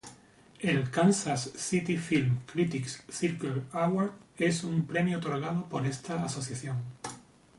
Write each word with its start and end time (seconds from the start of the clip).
El 0.61 0.89
Kansas 0.89 1.51
City 1.55 1.95
Film 1.95 2.39
Critics 2.47 3.03
Circle 3.07 3.65
Award 3.73 4.13
es 4.35 4.63
un 4.63 4.87
premio 4.87 5.19
otorgado 5.19 5.69
por 5.69 5.85
esta 5.85 6.23
asociación. 6.25 6.77